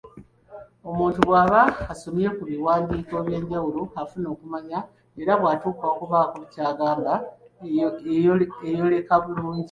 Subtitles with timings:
[0.89, 1.61] Omuntu bw’aba
[1.93, 4.79] asomye ku biwandiiko eby’enjawulo afuna okumanya
[5.21, 7.13] era bw’atuuka okubaako ky’agamba
[8.69, 9.59] eyoleka obumanyi.